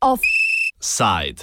Offside. 0.00 1.42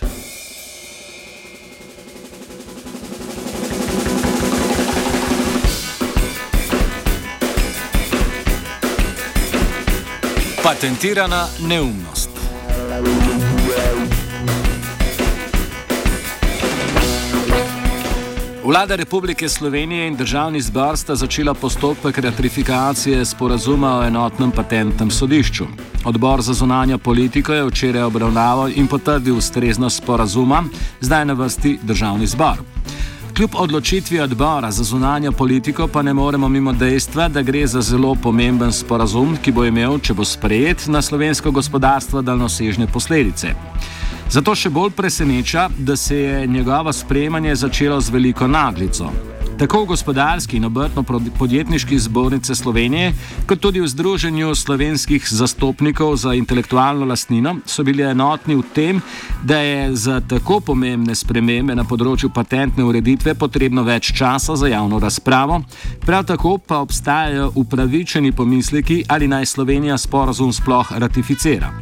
Patentirana 10.64 11.48
neumnost. 11.60 12.19
Vlada 18.70 18.96
Republike 18.96 19.50
Slovenije 19.50 20.08
in 20.08 20.16
državni 20.16 20.62
zbor 20.62 20.98
sta 20.98 21.16
začela 21.16 21.54
postopek 21.54 22.18
ratifikacije 22.18 23.26
sporazuma 23.26 23.98
o 23.98 24.04
enotnem 24.04 24.52
patentnem 24.52 25.12
sodišču. 25.12 25.66
Odbor 26.06 26.42
za 26.42 26.54
zunanjo 26.54 26.98
politiko 26.98 27.54
je 27.54 27.66
včeraj 27.66 28.04
obravnaval 28.04 28.70
in 28.76 28.88
potrdil 28.88 29.38
ustreznost 29.38 29.98
sporazuma, 29.98 30.64
zdaj 31.02 31.26
na 31.26 31.34
vrsti 31.34 31.80
državni 31.84 32.28
zbor. 32.28 32.62
Kljub 33.36 33.50
odločitvi 33.56 34.20
odbora 34.20 34.72
za 34.72 34.84
zunanjo 34.84 35.32
politiko 35.32 35.88
pa 35.88 36.02
ne 36.02 36.14
moremo 36.14 36.50
mimo 36.50 36.74
dejstva, 36.74 37.28
da 37.28 37.42
gre 37.42 37.68
za 37.68 37.82
zelo 37.82 38.16
pomemben 38.16 38.72
sporazum, 38.72 39.38
ki 39.42 39.52
bo 39.52 39.66
imel, 39.66 40.00
če 40.00 40.14
bo 40.14 40.26
sprejet, 40.26 40.88
na 40.88 41.02
slovensko 41.02 41.52
gospodarstvo 41.52 42.22
daljnosežne 42.22 42.88
posledice. 42.88 43.56
Zato 44.30 44.54
še 44.54 44.70
bolj 44.70 44.92
preseneča, 44.94 45.70
da 45.78 45.96
se 45.98 46.18
je 46.18 46.48
njegovo 46.48 46.94
sprejemanje 46.94 47.56
začelo 47.56 48.02
z 48.02 48.10
veliko 48.14 48.48
naglico. 48.48 49.10
Tako 49.58 49.82
v 49.82 49.86
gospodarski 49.86 50.58
in 50.58 50.66
obrtno-podjetniški 50.66 51.98
zbornici 52.00 52.56
Slovenije, 52.56 53.14
kot 53.50 53.60
tudi 53.60 53.82
v 53.82 53.88
Združenju 53.90 54.54
slovenskih 54.56 55.26
zastopnikov 55.28 56.16
za 56.16 56.34
intelektualno 56.38 57.06
lastnino, 57.10 57.56
so 57.66 57.84
bili 57.84 58.06
enotni 58.06 58.56
v 58.56 58.64
tem, 58.74 59.02
da 59.44 59.58
je 59.58 59.96
za 59.96 60.22
tako 60.22 60.60
pomembne 60.62 61.16
spremembe 61.16 61.76
na 61.76 61.84
področju 61.84 62.30
patentne 62.30 62.86
ureditve 62.86 63.34
potrebno 63.34 63.84
več 63.84 64.14
časa 64.14 64.56
za 64.56 64.70
javno 64.70 65.00
razpravo. 65.02 65.64
Prav 66.06 66.30
tako 66.30 66.58
pa 66.58 66.84
obstajajo 66.86 67.52
upravičeni 67.56 68.32
pomisleki, 68.32 69.04
ali 69.08 69.28
naj 69.28 69.46
Slovenija 69.58 69.98
sporozum 69.98 70.54
sploh 70.54 70.94
ratificira. 71.02 71.74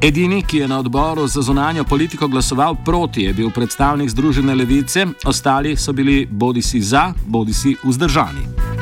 Edini, 0.00 0.42
ki 0.42 0.58
je 0.58 0.68
na 0.68 0.78
odboru 0.78 1.26
za 1.26 1.42
zunanjo 1.42 1.84
politiko 1.84 2.28
glasoval 2.28 2.74
proti, 2.84 3.22
je 3.22 3.32
bil 3.32 3.50
predstavnik 3.50 4.10
Združene 4.10 4.54
levice, 4.54 5.06
ostali 5.24 5.76
so 5.76 5.92
bili 5.92 6.26
bodi 6.30 6.62
si 6.62 6.80
za, 6.80 7.12
bodi 7.26 7.52
si 7.52 7.76
vzdržani. 7.84 8.73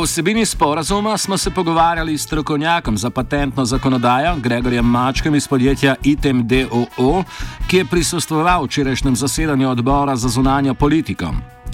O 0.00 0.02
vsebini 0.02 0.46
sporazuma 0.46 1.16
smo 1.18 1.36
se 1.38 1.50
pogovarjali 1.54 2.18
s 2.18 2.22
strokovnjakom 2.22 2.96
za 2.96 3.10
patentno 3.10 3.64
zakonodajo 3.64 4.36
Gregorjem 4.42 4.84
Mačkem 4.84 5.34
iz 5.34 5.48
podjetja 5.48 5.94
ITEM 6.04 6.48
DOO, 6.48 7.24
ki 7.70 7.76
je 7.76 7.84
prisostvoval 7.84 8.64
včerajšnjem 8.64 9.16
zasedanju 9.16 9.68
odbora 9.70 10.16
za 10.16 10.28
zunanjo 10.28 10.74
politiko. 10.74 11.26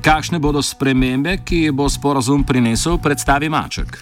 Kakšne 0.04 0.38
bodo 0.38 0.62
spremembe, 0.62 1.36
ki 1.44 1.70
bo 1.72 1.88
sporazum 1.88 2.42
prinesel, 2.44 2.98
predstavi 2.98 3.48
Maček. 3.48 3.94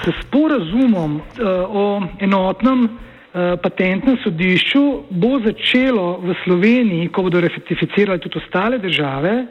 S 0.00 0.24
sporazumom 0.24 1.16
uh, 1.16 1.22
o 1.68 2.02
enotnem 2.20 2.84
uh, 2.84 3.60
patentnem 3.62 4.16
sodišču 4.24 4.84
bo 5.10 5.36
začelo 5.44 6.16
v 6.24 6.38
Sloveniji, 6.44 7.12
ko 7.12 7.28
bodo 7.28 7.44
ratificirali 7.44 8.24
tudi 8.24 8.40
ostale 8.40 8.78
države, 8.78 9.46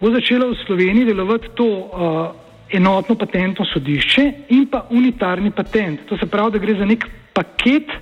bo 0.00 0.12
začelo 0.12 0.52
v 0.52 0.60
Sloveniji 0.66 1.08
delovati 1.14 1.56
to. 1.56 1.72
Uh, 1.88 2.42
enotno 2.72 3.14
patentno 3.14 3.64
sodišče 3.64 4.32
in 4.48 4.66
pa 4.70 4.86
unitarni 4.90 5.50
patent. 5.50 6.06
To 6.08 6.16
se 6.16 6.26
pravi, 6.26 6.52
da 6.52 6.58
gre 6.58 6.74
za 6.78 6.84
nek 6.84 7.06
paket 7.32 7.92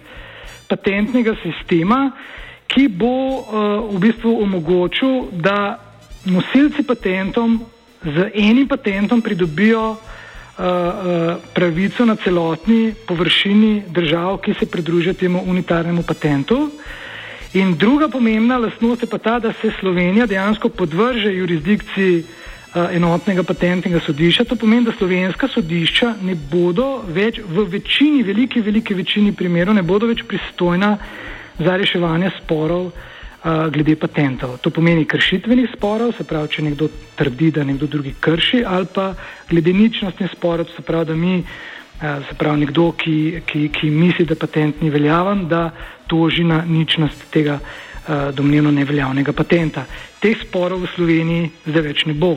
patentnega 0.68 1.34
sistema, 1.42 2.10
ki 2.70 2.86
bo 2.88 3.10
uh, 3.10 3.42
v 3.90 3.98
bistvu 3.98 4.36
omogočil, 4.42 5.30
da 5.42 5.78
nosilci 6.30 6.84
patentom 6.86 7.58
z 8.04 8.30
enim 8.34 8.68
patentom 8.68 9.22
pridobijo 9.22 9.82
uh, 9.90 9.98
uh, 9.98 11.42
pravico 11.54 12.06
na 12.06 12.14
celotni 12.16 12.94
površini 13.06 13.90
držav, 13.90 14.38
ki 14.44 14.54
se 14.54 14.70
pridružijo 14.70 15.14
temu 15.14 15.42
unitarnemu 15.46 16.02
patentu. 16.02 16.70
In 17.58 17.74
druga 17.74 18.08
pomembna 18.08 18.58
lastnost 18.58 19.02
je 19.02 19.08
pa 19.10 19.18
ta, 19.18 19.38
da 19.38 19.52
se 19.52 19.72
Slovenija 19.80 20.26
dejansko 20.26 20.68
podvrže 20.68 21.34
jurisdikciji 21.34 22.22
Eh, 22.22 22.39
enotnega 22.74 23.42
patentnega 23.42 24.00
sodišča. 24.06 24.44
To 24.44 24.56
pomeni, 24.56 24.84
da 24.84 24.92
slovenska 24.92 25.48
sodišča 25.48 26.14
ne 26.22 26.34
bodo 26.34 27.02
več 27.06 27.40
v 27.42 27.66
večini, 27.66 28.22
veliki, 28.22 28.60
veliki 28.60 28.94
večini 28.94 29.32
primerov, 29.32 29.74
ne 29.74 29.82
bodo 29.82 30.06
več 30.06 30.22
pristojna 30.28 30.96
za 31.58 31.76
reševanje 31.76 32.30
sporov 32.38 32.86
uh, 32.86 33.66
glede 33.74 33.96
patentov. 33.96 34.58
To 34.62 34.70
pomeni 34.70 35.04
kršitvenih 35.04 35.72
sporov, 35.74 36.14
se 36.16 36.24
pravi, 36.24 36.48
če 36.48 36.62
nekdo 36.68 36.88
trdi, 37.18 37.50
da 37.50 37.66
nekdo 37.66 37.90
drugi 37.90 38.14
krši, 38.20 38.62
ali 38.64 38.86
pa 38.94 39.10
glede 39.50 39.74
ničnostnih 39.74 40.30
sporov, 40.36 40.70
se 40.76 40.86
pravi, 40.86 41.10
da 41.10 41.18
mi, 41.18 41.40
uh, 41.42 42.22
se 42.28 42.38
pravi, 42.38 42.64
nekdo, 42.64 42.92
ki, 42.92 43.42
ki, 43.50 43.66
ki 43.74 43.90
misli, 43.90 44.28
da 44.30 44.38
patent 44.38 44.80
ni 44.80 44.94
veljaven, 44.94 45.48
da 45.50 45.70
toži 46.06 46.46
na 46.46 46.62
ničnost 46.66 47.30
tega 47.30 47.60
domnevno 48.34 48.72
neveljavnega 48.74 49.30
patenta. 49.36 49.84
Teh 50.18 50.40
sporov 50.42 50.80
v 50.82 50.88
Sloveniji 50.96 51.50
zdaj 51.68 51.84
več 51.84 52.06
ne 52.08 52.16
bo. 52.18 52.32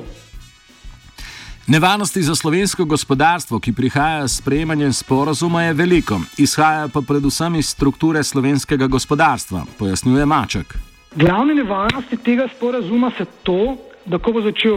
Nevarnosti 1.67 2.21
za 2.21 2.35
slovensko 2.35 2.85
gospodarstvo, 2.85 3.59
ki 3.59 3.71
prihajajo 3.73 4.27
s 4.27 4.37
sprejemanjem 4.37 4.93
sporozuma, 4.93 5.63
je 5.63 5.73
veliko, 5.73 6.19
izhajajo 6.37 6.89
pa 6.89 7.01
predvsem 7.01 7.55
iz 7.55 7.69
strukture 7.69 8.23
slovenskega 8.23 8.87
gospodarstva, 8.87 9.63
pojasnjuje 9.79 10.25
Maček. 10.25 10.73
Glavne 11.15 11.55
nevarnosti 11.55 12.17
tega 12.17 12.47
sporozuma 12.55 13.11
so 13.17 13.25
to, 13.43 13.77
da 14.05 14.19
ko 14.19 14.31
bo 14.31 14.41
začel 14.41 14.75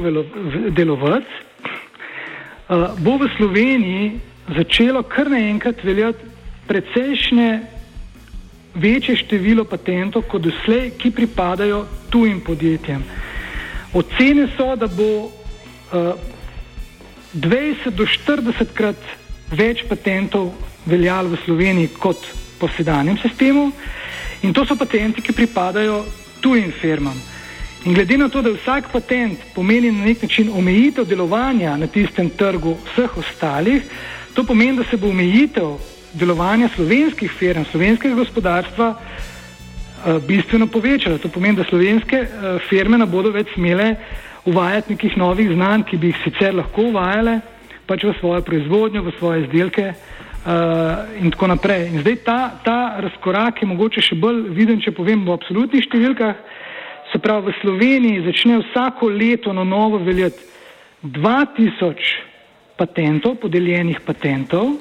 delovati, 0.70 1.26
eh, 1.26 2.86
bo 2.98 3.16
v 3.18 3.28
Sloveniji 3.36 4.20
začelo 4.56 5.02
kar 5.02 5.30
naenkrat 5.30 5.82
veljati 5.84 6.22
precejšnje 6.66 7.60
večje 8.74 9.16
število 9.16 9.64
patentov 9.64 10.22
kot 10.30 10.42
doslej, 10.42 10.90
ki 10.98 11.10
pripadajo 11.10 11.86
tujim 12.10 12.40
podjetjem. 12.40 13.02
Ocene 13.94 14.48
so, 14.56 14.76
da 14.76 14.86
bo 14.86 15.10
uh, 15.24 16.35
20 17.36 17.92
do 17.92 18.06
40 18.08 18.72
krat 18.72 18.96
več 19.52 19.84
patentov 19.84 20.54
veljalo 20.88 21.34
v 21.34 21.40
Sloveniji 21.44 21.92
kot 22.00 22.22
po 22.56 22.68
sedanjem 22.72 23.18
sistemu 23.20 23.68
in 24.42 24.54
to 24.56 24.64
so 24.64 24.76
patenti, 24.76 25.20
ki 25.20 25.36
pripadajo 25.36 26.04
tujim 26.40 26.72
firmam. 26.80 27.16
In 27.84 27.94
glede 27.94 28.16
na 28.16 28.28
to, 28.32 28.42
da 28.42 28.54
vsak 28.54 28.88
patent 28.92 29.42
pomeni 29.54 29.92
na 29.92 30.08
nek 30.08 30.22
način 30.22 30.48
omejitev 30.48 31.04
delovanja 31.06 31.76
na 31.76 31.86
tistem 31.86 32.30
trgu 32.30 32.76
vseh 32.88 33.18
ostalih, 33.20 33.84
to 34.34 34.44
pomeni, 34.44 34.80
da 34.80 34.84
se 34.88 34.96
bo 34.96 35.12
omejitev 35.12 35.76
delovanja 36.16 36.70
slovenskih 36.74 37.30
firm, 37.30 37.64
slovenskega 37.70 38.14
gospodarstva 38.14 38.88
uh, 38.96 40.22
bistveno 40.24 40.66
povečala. 40.66 41.18
To 41.18 41.28
pomeni, 41.28 41.60
da 41.60 41.68
slovenske 41.68 42.22
uh, 42.24 42.56
firme 42.68 42.98
ne 42.98 43.06
bodo 43.06 43.30
več 43.34 43.52
smele 43.54 43.92
uh, 43.92 44.25
uvajati 44.46 44.92
nekih 44.94 45.16
novih 45.18 45.50
znanj, 45.50 45.82
ki 45.90 45.96
bi 45.96 46.12
jih 46.12 46.22
sicer 46.24 46.54
lahko 46.54 46.88
uvajale 46.90 47.40
pač 47.86 48.04
v 48.04 48.14
svojo 48.18 48.42
proizvodnjo, 48.42 49.02
v 49.02 49.14
svoje 49.18 49.44
izdelke 49.44 49.86
uh, 49.92 51.06
in 51.22 51.30
tako 51.30 51.50
naprej. 51.54 51.86
In 51.92 52.02
zdaj 52.02 52.16
ta, 52.26 52.38
ta 52.64 52.78
razkorak 53.02 53.62
je 53.62 53.68
mogoče 53.70 54.02
še 54.02 54.18
bolj 54.18 54.48
viden, 54.54 54.82
če 54.82 54.94
povem 54.94 55.22
v 55.26 55.34
absolutnih 55.34 55.86
številkah. 55.86 56.34
Se 57.12 57.22
pravi, 57.22 57.52
v 57.52 57.60
Sloveniji 57.62 58.24
začne 58.26 58.58
vsako 58.64 59.10
leto 59.14 59.54
na 59.54 59.62
novo 59.62 60.02
veljati 60.02 60.42
2000 61.06 62.74
patentov, 62.76 63.38
podeljenih 63.42 64.02
patentov. 64.02 64.74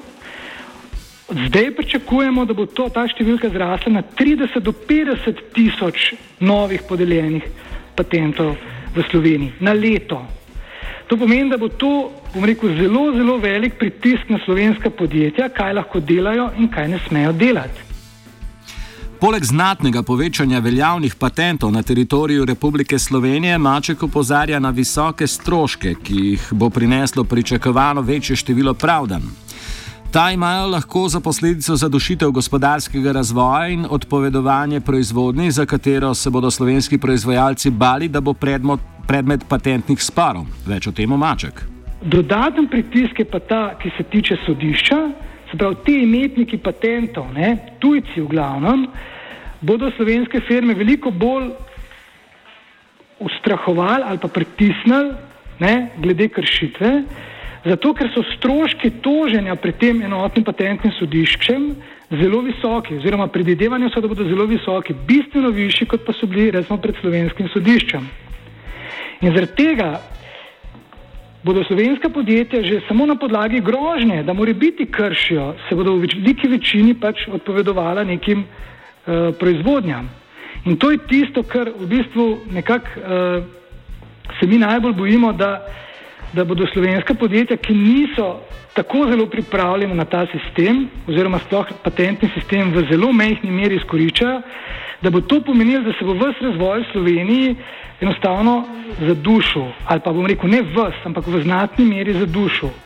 Zdaj 1.30 1.72
pričakujemo, 1.78 2.46
da 2.46 2.54
bo 2.54 2.66
to, 2.66 2.90
ta 2.94 3.06
številka 3.10 3.50
zrasla 3.54 3.94
na 3.98 4.04
30 4.06 4.62
do 4.66 4.74
50 4.74 5.54
tisoč 5.54 6.14
novih 6.42 6.82
podeljenih 6.90 7.46
patentov 7.98 8.58
v 8.96 9.04
Sloveniji 9.12 9.54
na 9.60 9.74
leto. 9.74 10.22
To 11.08 11.18
pomeni, 11.18 11.50
da 11.50 11.58
bo 11.58 11.70
to 11.70 12.12
rekel, 12.42 12.70
zelo, 12.78 13.12
zelo 13.14 13.38
velik 13.38 13.78
pritisk 13.78 14.30
na 14.30 14.40
slovenska 14.46 14.90
podjetja, 14.90 15.50
kaj 15.50 15.74
lahko 15.74 16.00
delajo 16.00 16.50
in 16.58 16.68
kaj 16.68 16.88
ne 16.88 17.00
smejo 17.08 17.34
delati. 17.34 17.86
Poleg 19.20 19.44
znatnega 19.44 20.04
povečanja 20.04 20.60
veljavnih 20.60 21.16
patentov 21.16 21.72
na 21.72 21.82
teritoriju 21.82 22.46
Republike 22.46 23.00
Slovenije, 23.00 23.58
Maček 23.58 24.04
opozarja 24.04 24.60
na 24.60 24.70
visoke 24.70 25.28
stroške, 25.28 25.96
ki 26.04 26.16
jih 26.16 26.48
bo 26.52 26.70
prineslo 26.70 27.24
pričakovano 27.24 28.02
večje 28.02 28.36
število 28.36 28.74
pravdan. 28.74 29.22
Ta 30.16 30.32
imajo 30.32 30.68
lahko 30.68 31.08
za 31.08 31.20
posledico 31.20 31.76
zadušitev 31.76 32.30
gospodarskega 32.32 33.12
razvoja 33.12 33.68
in 33.68 33.86
odpovedovanje 33.90 34.80
proizvodnji, 34.82 35.52
za 35.52 35.66
katero 35.66 36.14
se 36.14 36.30
bodo 36.30 36.52
slovenski 36.52 36.98
proizvajalci 36.98 37.70
bali, 37.70 38.08
da 38.08 38.22
bo 38.22 38.34
predmet, 38.34 38.80
predmet 39.08 39.44
patentnih 39.50 40.00
sporov. 40.00 40.46
Več 40.68 40.88
o 40.88 40.94
tem 40.96 41.10
Maček. 41.10 41.60
Dodaten 42.02 42.68
pritisk 42.72 43.20
je 43.20 43.26
pa 43.26 43.40
ta, 43.40 43.76
ki 43.82 43.92
se 43.98 44.04
tiče 44.04 44.38
sodišča, 44.46 45.02
se 45.52 45.58
pravi, 45.58 45.76
ti 45.84 46.00
imetniki 46.08 46.64
patentov, 46.64 47.28
ne, 47.36 47.76
tujci 47.80 48.22
v 48.22 48.32
glavnem, 48.32 48.88
bodo 49.62 49.92
slovenske 49.98 50.40
firme 50.48 50.80
veliko 50.80 51.12
bolj 51.12 51.52
ustrahovali 53.20 54.04
ali 54.08 54.18
pa 54.18 54.28
pritisnili 54.28 55.12
ne, 55.60 55.90
glede 56.00 56.32
kršitve. 56.40 56.98
Zato, 57.66 57.96
ker 57.98 58.12
so 58.14 58.22
stroški 58.36 58.92
toženja 59.02 59.56
pred 59.58 59.80
tem 59.82 60.02
enotnim 60.06 60.46
patentnim 60.46 60.94
sodiščem 61.00 61.64
zelo 62.14 62.44
visoki, 62.46 63.00
oziroma 63.00 63.26
predvidevanja 63.34 63.90
so, 63.90 64.04
da 64.04 64.10
bodo 64.12 64.28
zelo 64.28 64.46
visoki, 64.46 64.94
bistveno 65.08 65.50
višji, 65.50 65.88
kot 65.90 66.04
pa 66.06 66.14
so 66.14 66.30
bili 66.30 66.52
recimo 66.54 66.78
pred 66.82 67.00
slovenskim 67.02 67.50
sodiščem. 67.50 68.06
In 69.26 69.34
zaradi 69.34 69.56
tega 69.58 69.90
bodo 71.46 71.64
slovenska 71.66 72.10
podjetja 72.10 72.62
že 72.66 72.82
samo 72.88 73.06
na 73.06 73.16
podlagi 73.16 73.62
grožnje, 73.66 74.24
da 74.24 74.34
mora 74.34 74.54
biti 74.54 74.86
kršijo, 74.86 75.54
se 75.70 75.76
bodo 75.76 75.96
v 75.96 76.06
veliki 76.06 76.48
večini 76.48 76.94
pač 76.94 77.26
odpovedovala 77.28 78.04
nekim 78.04 78.46
uh, 78.46 79.34
proizvodnjam. 79.40 80.10
In 80.66 80.78
to 80.78 80.92
je 80.92 81.02
tisto, 81.10 81.44
kar 81.44 81.70
v 81.70 81.90
bistvu 81.90 82.28
nekako 82.52 83.02
uh, 83.02 83.44
se 84.40 84.48
mi 84.48 84.58
najbolj 84.58 84.94
bojimo, 84.94 85.34
da 85.34 85.66
da 86.36 86.44
bodo 86.46 86.68
slovenska 86.74 87.14
podjetja, 87.14 87.58
ki 87.58 87.74
niso 87.74 88.40
tako 88.74 89.08
zelo 89.10 89.26
pripravljena 89.32 89.94
na 89.96 90.06
ta 90.06 90.26
sistem, 90.32 90.88
oziroma 91.08 91.40
sploh 91.40 91.72
patentni 91.84 92.30
sistem 92.34 92.74
v 92.76 92.84
zelo 92.92 93.14
mehki 93.14 93.52
meri 93.52 93.80
izkoriščajo, 93.80 94.42
da 95.02 95.12
bo 95.12 95.22
to 95.22 95.40
pomenilo, 95.42 95.84
da 95.88 95.94
se 95.96 96.06
bo 96.06 96.18
vse 96.20 96.48
razvoj 96.50 96.82
v 96.82 96.90
Sloveniji 96.92 97.56
enostavno 98.02 98.56
zadušil, 99.00 99.70
ali 99.88 100.02
pa 100.04 100.12
bom 100.12 100.28
rekel 100.28 100.52
ne 100.52 100.62
vse, 100.68 101.06
ampak 101.08 101.28
v 101.28 101.44
znatni 101.44 101.86
meri 101.86 102.20
zadušil. 102.20 102.85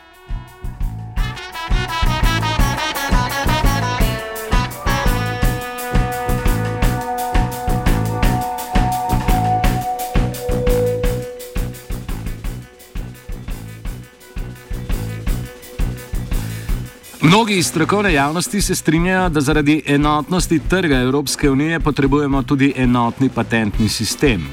Mnogi 17.30 17.54
iz 17.54 17.66
strokovne 17.66 18.12
javnosti 18.12 18.60
se 18.60 18.74
strinjajo, 18.74 19.28
da 19.28 19.40
zaradi 19.40 19.82
enotnosti 19.86 20.58
trga 20.68 20.96
Evropske 20.96 21.50
unije 21.50 21.80
potrebujemo 21.80 22.42
tudi 22.42 22.72
enotni 22.76 23.28
patentni 23.28 23.88
sistem. 23.88 24.48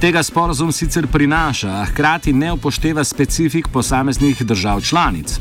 Tega 0.00 0.22
sporozum 0.22 0.72
sicer 0.72 1.06
prinaša, 1.06 1.68
a 1.68 1.84
hkrati 1.84 2.32
ne 2.32 2.52
upošteva 2.52 3.04
specifik 3.04 3.68
posameznih 3.68 4.42
držav 4.42 4.80
članic. 4.80 5.38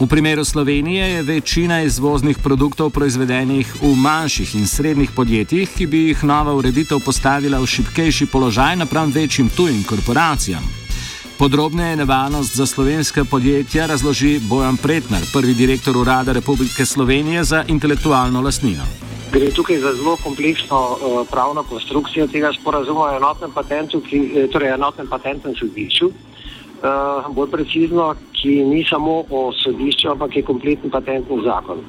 V 0.00 0.06
primeru 0.06 0.44
Slovenije 0.44 1.10
je 1.10 1.22
večina 1.22 1.82
izvoznih 1.82 2.38
produktov 2.38 2.90
proizvedenih 2.90 3.74
v 3.82 3.94
manjših 3.96 4.54
in 4.54 4.66
srednjih 4.66 5.10
podjetjih, 5.10 5.70
ki 5.76 5.86
bi 5.86 5.98
jih 5.98 6.24
nova 6.24 6.54
ureditev 6.54 6.98
postavila 7.04 7.60
v 7.60 7.66
šipkejši 7.66 8.26
položaj 8.26 8.76
napram 8.76 9.12
večjim 9.14 9.48
tujim 9.48 9.84
korporacijam. 9.84 10.79
Podrobneje 11.40 11.96
nevarnost 11.96 12.56
za 12.56 12.66
slovenske 12.66 13.24
podjetja 13.30 13.86
razloži 13.86 14.40
Bojan 14.48 14.76
Pretner, 14.76 15.22
prvi 15.32 15.54
direktor 15.54 15.96
Urada 15.96 16.32
Republike 16.32 16.84
Slovenije 16.84 17.44
za 17.44 17.64
intelektualno 17.68 18.40
lastnino. 18.40 18.84
Gre 19.32 19.48
tukaj 19.50 19.78
za 19.78 19.92
zelo 19.92 20.16
kompleksno 20.24 20.80
uh, 20.80 21.28
pravno 21.30 21.62
konstrukcijo 21.62 22.26
tega 22.26 22.52
sporazuma 22.52 23.00
o 23.00 23.16
enotnem 23.16 23.52
patentu, 23.54 24.00
ki, 24.00 24.18
eh, 24.36 24.48
torej 24.52 24.74
enotnem 24.74 25.08
patentnem 25.08 25.54
sodišču. 25.56 26.06
Uh, 26.10 27.32
bolj 27.34 27.50
precizno, 27.50 28.14
ki 28.32 28.60
ni 28.64 28.84
samo 28.90 29.24
o 29.30 29.52
sodišču, 29.62 30.10
ampak 30.10 30.36
je 30.36 30.42
kompletni 30.42 30.90
patentni 30.90 31.40
zakon. 31.44 31.80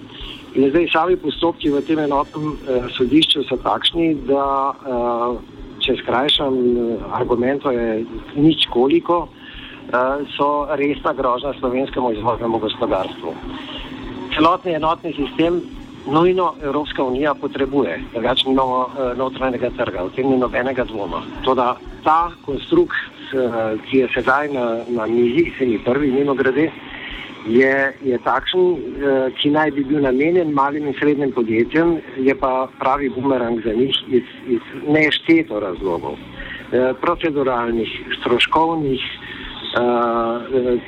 In 0.56 0.70
zdaj 0.70 0.88
sami 0.94 1.18
postopki 1.18 1.70
v 1.70 1.84
tem 1.84 2.00
enotnem 2.00 2.56
uh, 2.56 2.88
sodišču 2.96 3.44
so 3.52 3.60
takšni, 3.60 4.16
da 4.32 4.48
uh, 4.72 5.36
če 5.84 6.00
skrajšam 6.06 6.56
argument, 7.12 7.68
je 7.68 8.06
nič 8.36 8.70
koliko. 8.72 9.28
Eh, 9.28 9.41
so 10.38 10.68
resna 10.76 11.14
grožnja 11.14 11.54
slovenskemu 11.60 12.12
izvoznemu 12.12 12.60
gospodarstvu. 12.60 13.34
Celotni 14.36 14.74
enotni 14.74 15.14
sistem 15.14 15.62
nujno 16.08 16.54
Evropska 16.64 17.04
unija 17.04 17.34
potrebuje, 17.34 18.00
drugače 18.14 18.50
nimamo 18.50 18.88
eh, 18.88 19.18
notranjega 19.18 19.70
trga, 19.78 20.04
o 20.04 20.10
tem 20.10 20.30
ni 20.30 20.38
nobenega 20.38 20.84
dvoma. 20.84 21.22
Toda 21.44 21.76
ta 22.04 22.32
konstrukt, 22.46 22.96
eh, 23.34 23.78
ki 23.90 23.98
je 23.98 24.08
sedaj 24.14 24.54
na, 24.54 24.78
na 24.88 25.06
mizi, 25.06 25.52
se 25.58 25.66
mi 25.66 25.80
prvi 25.84 26.12
mimo 26.12 26.34
grede, 26.34 26.72
je, 27.48 27.94
je 28.06 28.18
takšen, 28.22 28.76
ki 29.42 29.50
naj 29.50 29.72
bi 29.72 29.84
bil 29.84 30.02
namenjen 30.02 30.52
malim 30.54 30.86
in 30.88 30.94
srednjim 31.00 31.32
podjetjem, 31.32 31.96
je 32.18 32.36
pa 32.38 32.68
pravi 32.80 33.10
bumerang 33.10 33.62
za 33.66 33.74
njih 33.74 33.98
iz, 34.08 34.24
iz 34.48 34.60
nešteto 34.88 35.60
razlogov. 35.60 36.20
Proceduralnih, 37.02 37.90
stroškovnih, 38.20 39.02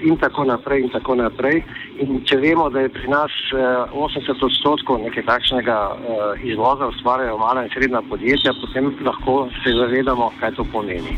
in 0.03 0.17
tako 0.17 0.43
naprej. 0.43 0.81
In 0.81 0.89
tako 0.89 1.15
naprej. 1.15 1.63
In 1.99 2.21
če 2.25 2.37
vemo, 2.37 2.69
da 2.69 2.79
je 2.83 2.89
pri 2.89 3.07
nas 3.07 3.31
uh, 3.53 3.59
eh, 3.59 3.93
80 3.93 4.45
odstotkov 4.45 5.01
nekaj 5.03 5.25
takšnega 5.25 5.77
uh, 5.91 5.97
izvoza 6.43 6.87
ustvarjajo 6.87 7.37
mala 7.37 7.63
in 7.63 7.69
srednja 7.73 8.01
podjetja, 8.09 8.53
potem 8.61 8.93
lahko 9.05 9.47
se 9.63 9.75
zavedamo, 9.77 10.31
kaj 10.39 10.55
to 10.57 10.65
pomeni. 10.71 11.17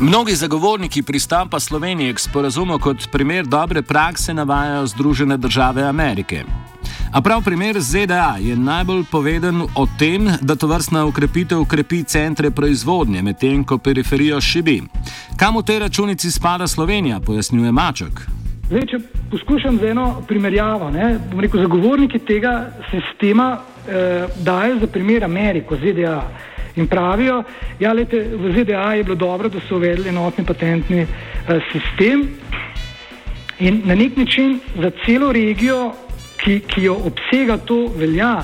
Mnogi 0.00 0.34
zagovorniki 0.34 1.02
pristopa 1.02 1.60
Slovenije 1.60 2.14
k 2.14 2.18
sporazumu 2.18 2.78
kot 2.78 2.96
primer 3.12 3.44
dobre 3.44 3.82
prakse 3.82 4.34
navajajo 4.34 4.86
Združene 4.86 5.36
države 5.36 5.82
Amerike. 5.82 6.44
A 7.12 7.20
prav 7.20 7.42
primer 7.44 7.80
ZDA 7.80 8.36
je 8.40 8.56
najbolj 8.56 9.04
poveden 9.10 9.62
o 9.62 9.86
tem, 9.98 10.28
da 10.40 10.54
to 10.56 10.66
vrstna 10.66 11.04
ukrepitev 11.04 11.60
ukrepi 11.60 12.04
centre 12.04 12.50
proizvodnje, 12.50 13.22
medtem 13.22 13.64
ko 13.64 13.78
periferijo 13.78 14.40
šibi. 14.40 14.82
Kam 15.36 15.56
v 15.58 15.62
tej 15.62 15.78
računici 15.78 16.30
spada 16.30 16.66
Slovenija, 16.66 17.18
pojasnjuje 17.20 17.72
Maček. 17.72 18.20
Zdaj, 18.68 18.86
če 18.86 18.98
poskušam 19.30 19.80
z 19.82 19.90
eno 19.90 20.22
primerjavo, 20.28 20.90
ne, 20.94 21.16
bom 21.32 21.40
rekel, 21.42 21.64
zagovorniki 21.64 22.18
tega 22.18 22.52
sistema 22.92 23.48
eh, 23.58 24.28
dajo 24.46 24.78
za 24.78 24.86
primer 24.86 25.24
Ameriko, 25.24 25.76
ZDA. 25.76 26.20
In 26.76 26.86
pravijo, 26.86 27.42
ja, 27.80 27.90
v 27.92 28.52
ZDA 28.54 28.92
je 28.94 29.04
bilo 29.04 29.16
dobro, 29.16 29.48
da 29.48 29.58
so 29.66 29.80
uvedli 29.82 30.08
enotni 30.08 30.44
patentni 30.46 31.02
eh, 31.02 31.58
sistem 31.72 32.22
in 33.58 33.82
na 33.84 33.94
nek 33.94 34.16
način 34.16 34.60
za 34.78 34.92
celo 35.04 35.32
regijo 35.32 35.90
ki, 36.44 36.60
ki 36.66 36.84
jo 36.88 36.96
obsega, 37.10 37.58
to 37.58 37.86
velja. 37.96 38.40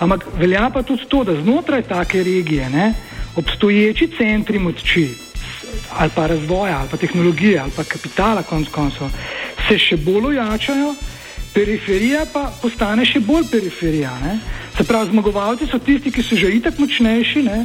Ampak 0.00 0.26
velja 0.40 0.70
pa 0.72 0.82
tudi 0.82 1.04
to, 1.08 1.24
da 1.24 1.34
znotraj 1.36 1.82
take 1.88 2.22
regije 2.24 2.70
ne, 2.70 2.94
obstoječi 3.36 4.08
centri 4.18 4.58
moči 4.58 5.08
ali 5.98 6.10
pa 6.14 6.26
razvoja, 6.26 6.78
ali 6.78 6.88
pa 6.90 6.96
tehnologije, 6.96 7.58
ali 7.58 7.70
pa 7.76 7.84
kapitala, 7.84 8.42
konc 8.42 8.68
koncev, 8.68 9.10
se 9.68 9.78
še 9.78 9.96
bolj 9.96 10.32
ojačajo, 10.32 10.94
periferija 11.54 12.24
pa 12.32 12.46
postane 12.62 13.04
še 13.06 13.20
bolj 13.20 13.48
periferija. 13.50 14.12
Ne. 14.22 14.38
Se 14.76 14.84
pravi, 14.86 15.10
zmagovalci 15.10 15.66
so 15.70 15.78
tisti, 15.78 16.10
ki 16.10 16.22
so 16.22 16.38
že 16.38 16.50
itak 16.56 16.78
močnejši, 16.78 17.42
ne, 17.46 17.58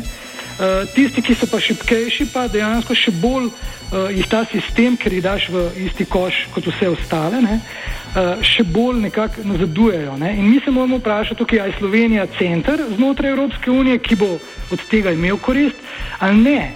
uh, 0.59 0.85
tisti, 0.95 1.21
ki 1.21 1.35
so 1.35 1.49
pa 1.51 1.59
šipkejši, 1.59 2.29
pa 2.33 2.47
dejansko 2.47 2.95
še 2.95 3.11
bolj 3.21 3.49
uh, 3.49 4.09
jih 4.13 4.27
ta 4.29 4.45
sistem, 4.51 4.97
ker 4.97 5.13
jih 5.13 5.23
daš 5.23 5.49
v 5.49 5.67
isti 5.87 6.05
koš 6.05 6.47
kot 6.53 6.67
vse 6.71 6.89
ostale. 6.89 7.41
Ne, 7.41 7.59
uh, 7.59 8.05
Eh, 8.15 8.43
še 8.47 8.63
bolj 8.63 9.01
nekako 9.03 9.43
nazadujejo. 9.43 10.13
Ne? 10.17 10.29
In 10.39 10.47
mi 10.47 10.61
se 10.63 10.71
moramo 10.71 11.01
vprašati, 11.01 11.35
tukaj, 11.35 11.59
je 11.59 11.73
Slovenija 11.77 12.27
center 12.37 12.79
znotraj 12.95 13.33
Evropske 13.33 13.71
unije, 13.71 13.97
ki 13.99 14.15
bo 14.15 14.29
od 14.71 14.85
tega 14.87 15.11
imel 15.11 15.35
korist, 15.37 15.75
ali 16.23 16.39
ne. 16.39 16.71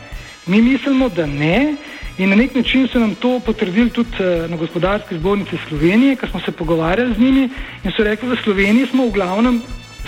Mi 0.52 0.60
mislimo, 0.62 1.08
da 1.10 1.26
ne. 1.26 1.78
In 2.18 2.30
na 2.30 2.36
nek 2.36 2.56
način 2.56 2.90
so 2.92 3.00
nam 3.00 3.16
to 3.16 3.40
potrdili 3.40 3.90
tudi 3.90 4.20
eh, 4.20 4.50
na 4.52 4.58
gospodarski 4.60 5.16
zbornici 5.16 5.62
Slovenije, 5.70 6.18
ker 6.20 6.30
smo 6.30 6.44
se 6.44 6.52
pogovarjali 6.52 7.16
z 7.16 7.20
njimi 7.20 7.50
in 7.84 7.96
so 7.96 8.04
rekli, 8.04 8.28
da 8.28 8.36
v 8.36 8.44
Sloveniji 8.44 8.92
smo 8.92 9.08
v 9.08 9.16
glavnem 9.16 9.62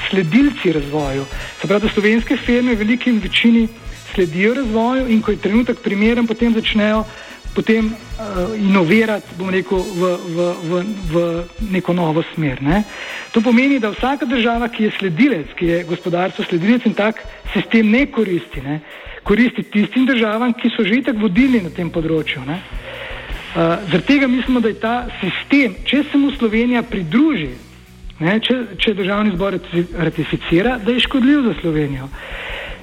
sledilci 0.09 0.73
razvoju. 0.73 1.25
Se 1.61 1.67
pravi, 1.67 1.81
da 1.81 1.93
slovenske 1.93 2.37
firme 2.37 2.75
v 2.75 2.83
veliki 2.83 3.11
večini 3.11 3.67
sledijo 4.13 4.53
razvoju 4.53 5.07
in 5.07 5.21
ko 5.21 5.31
je 5.31 5.37
trenutek 5.37 5.83
primeren, 5.83 6.27
potem 6.27 6.53
začnejo 6.53 7.05
potem 7.53 7.91
uh, 7.91 8.55
inovirati, 8.55 9.35
bom 9.37 9.49
rekel, 9.51 9.79
v, 9.79 10.01
v, 10.35 10.37
v, 10.63 10.71
v 11.11 11.15
neko 11.71 11.93
novo 11.93 12.23
smer. 12.33 12.61
Ne. 12.63 12.83
To 13.35 13.43
pomeni, 13.43 13.79
da 13.79 13.91
vsaka 13.91 14.25
država, 14.25 14.71
ki 14.71 14.87
je 14.87 14.91
sledilec, 14.99 15.55
ki 15.59 15.65
je 15.65 15.83
gospodarstvo 15.83 16.47
sledilec 16.47 16.87
in 16.87 16.95
tak 16.95 17.19
sistem 17.53 17.91
ne 17.91 18.05
koristi, 18.11 18.63
ne, 18.63 18.79
koristi 19.27 19.63
tistim 19.67 20.07
državam, 20.07 20.55
ki 20.55 20.71
so 20.75 20.87
že 20.87 21.01
tako 21.11 21.27
vodili 21.27 21.61
na 21.63 21.69
tem 21.69 21.91
področju. 21.91 22.45
Ne. 22.47 22.61
Uh, 23.51 23.83
zaradi 23.91 24.07
tega 24.07 24.31
mislimo, 24.31 24.63
da 24.63 24.71
je 24.71 24.79
ta 24.79 24.95
sistem, 25.19 25.75
če 25.83 26.05
se 26.07 26.17
mu 26.17 26.31
Slovenija 26.31 26.85
pridruži, 26.87 27.51
ne, 28.21 28.37
če, 28.39 28.57
če 28.77 28.93
državni 28.97 29.33
zbor 29.35 29.57
ratificira, 29.97 30.77
da 30.85 30.93
je 30.93 31.03
škodljiv 31.07 31.43
za 31.49 31.53
Slovenijo. 31.61 32.09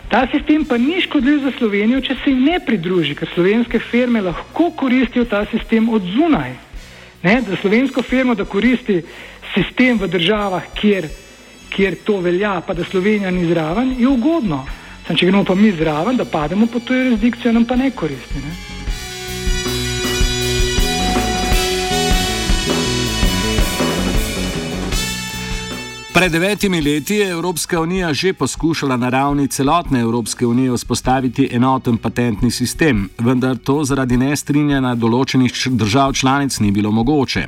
Ta 0.08 0.24
sistem 0.32 0.64
pa 0.64 0.78
ni 0.80 1.00
škodljiv 1.04 1.42
za 1.44 1.52
Slovenijo, 1.58 2.00
če 2.00 2.16
se 2.22 2.32
jim 2.32 2.44
ne 2.44 2.58
pridruži, 2.64 3.14
ker 3.14 3.28
slovenske 3.34 3.78
firme 3.90 4.22
lahko 4.24 4.70
koristijo 4.76 5.26
ta 5.28 5.44
sistem 5.50 5.88
od 5.92 6.06
zunaj. 6.14 6.54
Ne, 7.22 7.40
za 7.48 7.56
slovensko 7.60 8.02
firmo, 8.02 8.34
da 8.34 8.46
koristi 8.48 9.02
sistem 9.54 9.98
v 9.98 10.08
državah, 10.08 10.70
kjer, 10.80 11.08
kjer 11.74 11.98
to 12.06 12.20
velja, 12.24 12.60
pa 12.66 12.74
da 12.74 12.84
Slovenija 12.84 13.30
ni 13.30 13.44
zraven, 13.50 13.94
je 13.98 14.08
ugodno. 14.08 14.64
Sam, 15.06 15.16
če 15.16 15.26
gremo 15.26 15.44
pa 15.44 15.54
mi 15.54 15.72
zraven, 15.72 16.16
da 16.16 16.24
pademo 16.24 16.66
pod 16.66 16.84
to 16.88 16.94
jurisdikcijo, 16.94 17.52
nam 17.52 17.64
pa 17.64 17.76
ne 17.76 17.90
koristi. 17.90 18.44
Ne. 18.44 18.77
Pred 26.18 26.32
devetimi 26.32 26.80
leti 26.82 27.14
je 27.14 27.30
Evropska 27.30 27.80
unija 27.80 28.12
že 28.12 28.32
poskušala 28.32 28.96
na 28.96 29.08
ravni 29.08 29.48
celotne 29.48 30.00
Evropske 30.00 30.46
unije 30.46 30.72
vzpostaviti 30.72 31.48
enoten 31.52 31.96
patentni 31.96 32.50
sistem, 32.50 33.08
vendar 33.18 33.56
to 33.56 33.84
zaradi 33.84 34.16
nestrinjanja 34.16 34.94
določenih 34.94 35.52
držav 35.70 36.12
članic 36.18 36.58
ni 36.58 36.72
bilo 36.74 36.90
mogoče. 36.90 37.46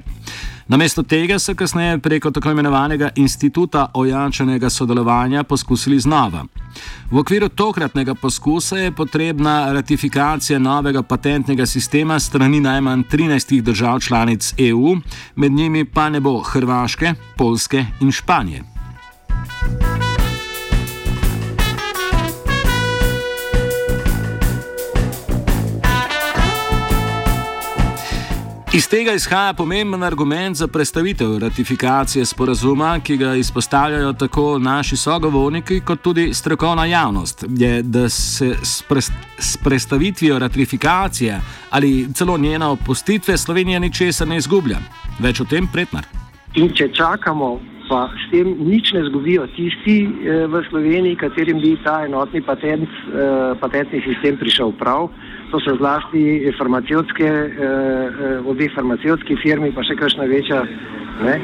Namesto 0.71 1.03
tega 1.03 1.39
so 1.39 1.55
kasneje 1.55 1.99
preko 1.99 2.31
tako 2.31 2.51
imenovanega 2.51 3.09
instituta 3.17 3.87
ojančenega 3.95 4.71
sodelovanja 4.71 5.43
poskusili 5.43 5.99
znova. 6.01 6.45
V 7.11 7.19
okviru 7.19 7.49
tokratnega 7.49 8.15
poskusa 8.15 8.77
je 8.79 8.93
potrebna 8.93 9.73
ratifikacija 9.73 10.59
novega 10.59 11.03
patentnega 11.03 11.67
sistema 11.67 12.21
strani 12.21 12.61
najmanj 12.61 13.03
13 13.03 13.61
držav 13.61 14.01
članic 14.01 14.55
EU, 14.59 14.97
med 15.35 15.53
njimi 15.53 15.85
pa 15.85 16.09
ne 16.09 16.21
bo 16.21 16.39
Hrvaške, 16.39 17.15
Polske 17.37 17.85
in 18.01 18.13
Španije. 18.13 18.63
Iz 28.71 28.85
tega 28.87 29.11
izhaja 29.19 29.51
pomemben 29.59 30.03
argument 30.07 30.57
za 30.57 30.67
predstavitev 30.67 31.39
ratifikacije 31.43 32.25
sporazuma, 32.25 33.01
ki 33.03 33.17
ga 33.17 33.35
izpostavljajo 33.35 34.13
tako 34.13 34.59
naši 34.59 34.97
sogovorniki, 34.97 35.81
kot 35.81 36.03
tudi 36.03 36.35
strokovna 36.35 36.85
javnost. 36.85 37.45
Je, 37.59 37.83
da 37.83 38.09
se 38.09 38.55
s 39.39 39.57
predstavitvijo 39.65 40.39
ratifikacije 40.39 41.41
ali 41.71 42.13
celo 42.15 42.39
njene 42.39 42.67
opustitve 42.67 43.37
Slovenija 43.37 43.79
ničesar 43.79 44.29
ne 44.29 44.37
izgublja. 44.37 44.79
Več 45.19 45.41
o 45.41 45.45
tem, 45.45 45.67
pretnar. 45.73 46.07
In 46.55 46.71
če 46.75 46.93
čakamo, 46.95 47.59
pa 47.89 48.07
s 48.15 48.31
tem 48.31 48.55
nič 48.69 48.93
ne 48.93 49.03
zgubijo 49.09 49.49
tisti 49.57 49.99
eh, 50.05 50.47
v 50.47 50.63
Sloveniji, 50.71 51.17
katerim 51.17 51.59
bi 51.59 51.75
ta 51.85 52.05
enotni 52.07 52.43
patent, 52.43 52.87
eh, 52.87 53.59
patentni 53.61 54.03
sistem 54.07 54.39
prišel 54.39 54.73
prav 54.79 55.11
so 55.59 55.75
zlasti 55.77 56.53
farmacijske, 56.59 57.27
eh, 57.27 57.59
eh, 57.67 58.41
obe 58.47 58.69
farmacijski 58.75 59.37
firmi, 59.43 59.73
pa 59.75 59.83
še 59.83 59.97
kakšna 59.97 60.25
večja. 60.25 60.63
Ne? 61.21 61.35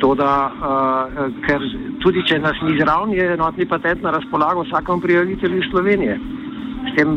To, 0.00 0.14
da, 0.14 0.52
uh, 0.54 1.24
ker 1.42 1.62
tudi 1.98 2.22
če 2.28 2.36
nas 2.38 2.60
ni 2.62 2.76
zraven, 2.78 3.10
je 3.16 3.24
enotni 3.34 3.66
patent 3.66 4.04
na 4.04 4.12
razpolago 4.14 4.62
vsakom 4.62 5.00
prijavitelju 5.02 5.64
Slovenije. 5.70 6.20
Tem, 6.94 7.16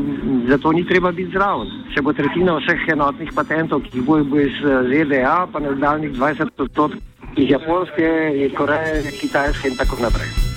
zato 0.50 0.72
ni 0.74 0.82
treba 0.90 1.12
biti 1.12 1.36
zraven. 1.38 1.70
Če 1.94 2.02
bo 2.02 2.16
tretjina 2.18 2.58
vseh 2.58 2.90
enotnih 2.96 3.30
patentov, 3.36 3.86
ki 3.92 4.02
bo 4.02 4.18
iz 4.42 4.58
ZDA, 4.64 5.38
pa 5.54 5.62
nadaljnih 5.62 6.18
20 6.18 6.50
odstotkov 6.58 6.98
iz 7.38 7.52
Japonske, 7.54 8.10
Koreje, 8.58 9.12
Kitajske 9.22 9.70
in 9.70 9.78
tako 9.78 10.02
naprej. 10.02 10.49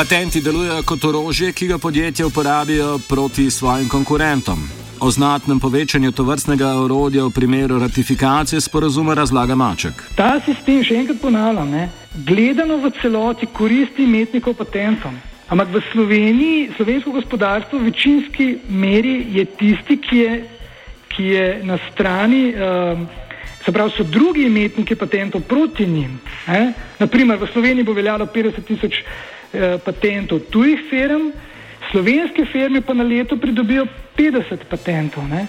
Patenti 0.00 0.40
delujejo 0.40 0.80
kot 0.88 1.02
orožje, 1.04 1.50
ki 1.52 1.66
ga 1.68 1.76
podjetja 1.78 2.26
uporabijo 2.26 2.98
proti 3.08 3.50
svojim 3.50 3.88
konkurentom. 3.88 4.58
O 5.00 5.10
znatnem 5.10 5.60
povečanju 5.60 6.12
tovrstnega 6.12 6.68
orodja 6.80 7.24
v 7.24 7.30
primeru 7.30 7.78
ratifikacije 7.78 8.60
sporazuma 8.60 9.14
razlaga 9.14 9.54
Maček. 9.54 10.00
Ta 10.16 10.38
sistem, 10.46 10.80
še 10.80 10.96
enkrat 11.02 11.20
ponavljam, 11.20 11.68
ne, 11.68 11.90
gledano 12.14 12.78
v 12.80 12.94
celoti 13.02 13.46
koristi 13.52 14.06
imetnikov 14.08 14.56
patentom. 14.56 15.18
Ampak 15.52 15.68
v 15.74 15.82
Sloveniji, 15.92 16.70
slovensko 16.78 17.12
gospodarstvo 17.18 17.78
v 17.78 17.90
večinski 17.90 18.46
meri 18.72 19.18
je 19.36 19.44
tisti, 19.44 19.98
ki 20.00 20.22
je, 20.22 20.38
ki 21.12 21.26
je 21.34 21.44
na 21.68 21.76
strani, 21.90 22.46
uh, 22.56 23.04
se 23.64 23.72
pravi, 23.72 23.92
so 23.98 24.08
drugi 24.08 24.48
imetniki 24.48 24.96
patentov 24.96 25.44
proti 25.44 25.84
njim. 25.86 26.16
Eh? 26.48 26.72
Naprimer, 26.98 27.36
v 27.36 27.50
Sloveniji 27.52 27.84
bo 27.84 27.92
veljalo 27.92 28.30
50 28.32 28.64
tisoč 28.64 29.02
eh, 29.04 29.30
patentov 29.84 30.40
tujih 30.50 30.78
firm, 30.90 31.30
slovenske 31.90 32.44
firme 32.52 32.80
pa 32.80 32.94
na 32.94 33.04
leto 33.04 33.36
pridobijo 33.36 33.86
50 34.16 34.64
patentov. 34.70 35.24
Ne? 35.28 35.46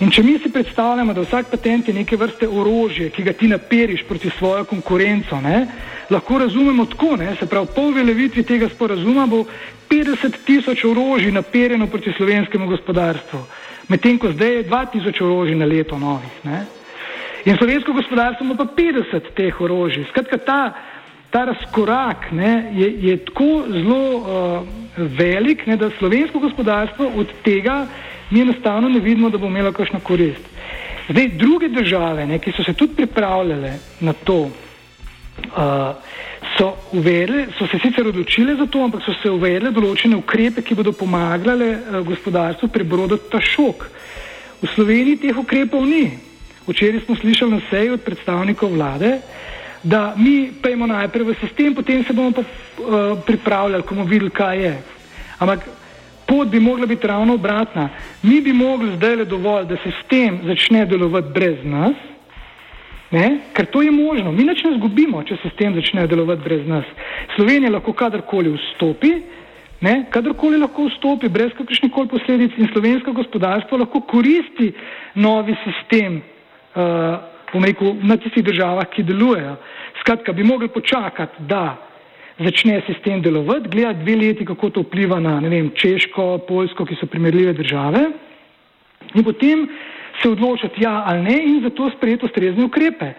In 0.00 0.10
če 0.10 0.22
mi 0.22 0.38
si 0.38 0.50
predstavljamo, 0.52 1.14
da 1.14 1.24
vsak 1.24 1.50
patent 1.50 1.88
je 1.88 1.94
neke 1.94 2.16
vrste 2.16 2.48
orožje, 2.48 3.10
ki 3.10 3.22
ga 3.22 3.32
ti 3.32 3.48
naperiš 3.48 4.04
proti 4.08 4.30
svojo 4.38 4.64
konkurenco, 4.64 5.40
ne? 5.40 5.66
lahko 6.10 6.38
razumemo 6.38 6.86
tako, 6.86 7.16
ne? 7.16 7.34
se 7.38 7.46
pravi, 7.46 7.72
po 7.74 7.88
uveljavitvi 7.90 8.42
tega 8.42 8.68
sporazuma 8.68 9.26
bo 9.26 9.44
50 9.90 10.38
tisoč 10.46 10.84
orožij 10.84 11.32
naperjeno 11.32 11.86
proti 11.86 12.12
slovenskemu 12.16 12.68
gospodarstvu, 12.68 13.40
medtem 13.88 14.18
ko 14.18 14.32
zdaj 14.32 14.54
je 14.54 14.68
2000 14.68 15.24
orožij 15.24 15.58
na 15.58 15.66
leto 15.66 15.98
novih. 15.98 16.38
Ne? 16.44 16.64
In 17.44 17.56
slovensko 17.58 17.92
gospodarstvo 17.92 18.46
ima 18.46 18.54
pa 18.54 18.64
50 18.76 19.32
teh 19.34 19.60
orožij. 19.60 20.06
Skratka, 20.10 20.38
ta 20.38 20.60
ta 21.32 21.44
razkorak 21.44 22.32
ne, 22.32 22.70
je, 22.76 22.88
je 23.08 23.16
tako 23.24 23.64
zelo 23.68 24.16
uh, 24.16 24.26
velik, 24.96 25.66
ne, 25.66 25.76
da 25.76 25.90
slovensko 25.98 26.38
gospodarstvo 26.38 27.10
od 27.16 27.32
tega 27.42 27.86
mi 28.30 28.40
enostavno 28.40 28.88
ne 28.88 29.00
vidimo, 29.00 29.30
da 29.30 29.38
bo 29.38 29.46
imelo 29.46 29.72
kakšno 29.72 30.00
korist. 30.00 30.44
Zdaj, 31.08 31.28
druge 31.28 31.68
države, 31.68 32.26
ne, 32.26 32.38
ki 32.38 32.52
so 32.52 32.64
se 32.64 32.72
tudi 32.72 32.96
pripravljale 32.96 33.72
na 34.00 34.12
to, 34.12 34.38
uh, 34.42 34.50
so, 36.58 36.74
uvedle, 36.92 37.46
so 37.58 37.66
se 37.66 37.80
sicer 37.82 38.08
odločile 38.08 38.56
za 38.56 38.66
to, 38.66 38.84
ampak 38.84 39.00
so 39.04 39.14
se 39.22 39.30
uvedle 39.30 39.72
določene 39.72 40.16
ukrepe, 40.20 40.62
ki 40.62 40.76
bodo 40.76 40.92
pomagale 40.92 41.70
uh, 41.72 42.02
gospodarstvu 42.06 42.68
prebroditi 42.68 43.32
ta 43.32 43.40
šok. 43.40 43.88
V 44.62 44.68
Sloveniji 44.74 45.24
teh 45.24 45.38
ukrepov 45.38 45.88
ni. 45.88 46.10
Včeraj 46.68 47.06
smo 47.06 47.16
slišali 47.16 47.56
na 47.56 47.62
seji 47.70 47.90
od 47.96 48.04
predstavnikov 48.04 48.76
vlade, 48.76 49.16
uh, 49.16 49.40
da 49.82 50.14
mi 50.16 50.52
pejmo 50.62 50.86
najprej 50.86 51.24
v 51.24 51.34
sistem, 51.40 51.74
potem 51.74 52.04
se 52.04 52.12
bomo 52.12 52.30
pa 52.32 52.42
uh, 52.42 53.18
pripravljali, 53.26 53.82
ko 53.82 53.94
bomo 53.94 54.06
videli, 54.06 54.30
kaj 54.30 54.62
je. 54.62 54.74
Ampak 55.38 55.66
pot 56.26 56.48
bi 56.48 56.60
mogla 56.60 56.86
biti 56.86 57.06
ravno 57.06 57.34
obratna. 57.34 57.88
Mi 58.22 58.40
bi 58.40 58.52
mogli 58.52 58.96
zdaj 58.96 59.16
le 59.16 59.24
dovolj, 59.24 59.66
da 59.66 59.76
sistem 59.82 60.38
začne 60.44 60.86
delovati 60.86 61.32
brez 61.34 61.58
nas, 61.64 61.96
ne? 63.10 63.40
ker 63.52 63.66
to 63.66 63.82
je 63.82 63.90
možno. 63.90 64.32
Mi 64.32 64.44
nič 64.44 64.64
ne 64.64 64.76
zgubimo, 64.78 65.22
če 65.22 65.36
sistem 65.42 65.74
začne 65.74 66.06
delovati 66.06 66.42
brez 66.42 66.66
nas. 66.66 66.84
Slovenija 67.36 67.72
lahko 67.72 67.92
kadarkoli 67.92 68.54
vstopi. 68.56 69.14
Ne, 69.82 70.04
kadarkoli 70.14 70.60
lahko 70.62 70.84
vstopi, 70.86 71.26
brez 71.28 71.50
kakršnih 71.58 71.90
koli 71.90 72.06
posledic, 72.08 72.52
in 72.54 72.68
slovensko 72.70 73.12
gospodarstvo 73.12 73.80
lahko 73.80 74.00
koristi 74.06 74.68
novi 75.18 75.56
sistem 75.64 76.20
uh, 76.22 77.31
bom 77.52 77.64
rekel, 77.64 77.96
na 78.02 78.16
tistih 78.16 78.44
državah, 78.44 78.88
ki 78.90 79.02
delujejo. 79.02 79.56
Skratka, 80.00 80.32
bi 80.32 80.44
mogli 80.44 80.68
počakati, 80.68 81.44
da 81.48 81.76
začne 82.38 82.80
sistem 82.86 83.22
delovati, 83.22 83.68
gledati 83.68 84.04
dve 84.04 84.16
leti, 84.16 84.44
kako 84.44 84.70
to 84.70 84.80
vpliva 84.80 85.20
na 85.20 85.38
vem, 85.38 85.70
Češko, 85.76 86.38
Poljsko, 86.48 86.86
ki 86.86 86.96
so 87.00 87.06
primerljive 87.06 87.52
države, 87.52 88.06
in 89.14 89.24
potem 89.24 89.68
se 90.22 90.28
odločiti 90.28 90.82
ja 90.82 91.02
ali 91.06 91.22
ne 91.22 91.36
in 91.44 91.60
zato 91.62 91.90
sprejeti 91.96 92.26
ustrezne 92.26 92.64
ukrepe. 92.64 93.12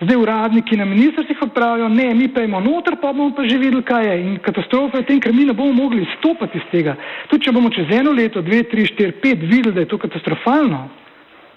Zdaj 0.00 0.16
uradniki 0.16 0.76
na 0.76 0.84
ministrstvih 0.84 1.38
pravijo, 1.54 1.88
ne, 1.88 2.14
mi 2.14 2.28
pa 2.28 2.42
imamo 2.42 2.70
noter, 2.70 2.96
pa 3.02 3.12
bomo 3.12 3.34
pa 3.34 3.42
že 3.42 3.58
videli, 3.58 3.82
kaj 3.82 4.06
je. 4.06 4.20
In 4.20 4.38
katastrofa 4.38 4.98
je 4.98 5.06
tem, 5.06 5.20
ker 5.20 5.32
mi 5.34 5.44
ne 5.44 5.52
bomo 5.52 5.72
mogli 5.72 6.06
stopiti 6.18 6.58
iz 6.58 6.64
tega. 6.70 6.94
Tudi 7.28 7.44
če 7.44 7.52
bomo 7.52 7.70
čez 7.70 7.90
eno 7.90 8.12
leto, 8.12 8.42
dve, 8.42 8.62
tri, 8.62 8.86
štiri, 8.86 9.12
pet 9.12 9.42
videli, 9.42 9.74
da 9.74 9.80
je 9.80 9.90
to 9.90 9.98
katastrofalno, 9.98 10.88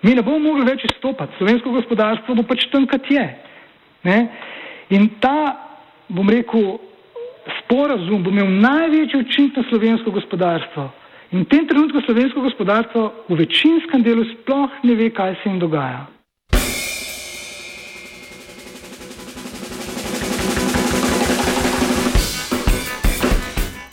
mi 0.02 0.16
ne 0.16 0.22
bomo 0.22 0.40
mogli 0.40 0.66
več 0.66 0.86
izstopati, 0.90 1.38
slovensko 1.38 1.72
gospodarstvo 1.72 2.36
bo 2.36 2.44
pač 2.44 2.66
tam, 2.72 2.88
kot 2.88 3.12
je. 3.12 3.26
Ne? 4.04 4.18
In 4.90 5.10
ta, 5.22 5.36
bom 6.10 6.30
rekel, 6.30 6.80
sporazum 7.60 8.24
bo 8.24 8.34
imel 8.34 8.50
največji 8.62 9.22
učinek 9.22 9.62
na 9.62 9.64
slovensko 9.70 10.12
gospodarstvo 10.12 10.90
In 11.32 11.48
v 11.48 11.48
tem 11.48 11.64
trenutku 11.64 12.04
slovensko 12.04 12.44
gospodarstvo 12.44 13.32
v 13.32 13.34
večinskem 13.40 14.04
delu 14.04 14.28
sploh 14.36 14.68
ne 14.84 14.94
ve, 15.00 15.08
kaj 15.16 15.40
se 15.40 15.48
jim 15.48 15.64
dogaja. 15.64 16.04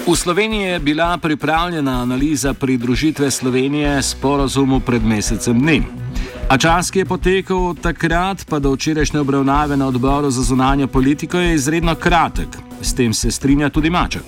V 0.09 0.17
Sloveniji 0.17 0.63
je 0.63 0.79
bila 0.79 1.19
pripravljena 1.19 2.03
analiza 2.03 2.55
pridružitve 2.55 3.31
Slovenije 3.31 4.03
sporozumu 4.03 4.81
pred 4.81 5.05
mesecem 5.05 5.61
dni. 5.61 5.83
A 6.49 6.59
čas, 6.59 6.91
ki 6.91 6.99
je 6.99 7.05
potekel 7.05 7.67
od 7.67 7.81
takrat 7.81 8.47
pa 8.49 8.59
do 8.59 8.73
včerajšnje 8.73 9.21
obravnave 9.21 9.77
na 9.77 9.87
odboru 9.87 10.31
za 10.31 10.43
zunanje 10.43 10.87
politiko, 10.87 11.39
je 11.39 11.55
izredno 11.55 11.95
kratek. 11.95 12.49
S 12.81 12.95
tem 12.95 13.13
se 13.15 13.31
strinja 13.31 13.69
tudi 13.69 13.91
Maček. 13.91 14.23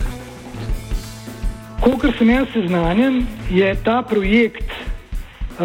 Kolikor 1.80 2.12
sem 2.18 2.30
jaz 2.30 2.49
seznanjen, 2.52 3.26
je 3.50 3.75
ta 3.84 4.02
projekt 4.02 4.68
uh, 4.68 5.64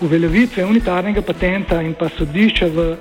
uveljavitve 0.00 0.64
unitarnega 0.64 1.22
patenta 1.22 1.82
in 1.82 1.92
pa 1.94 2.08
sodišča 2.08 2.66
v 2.66 2.96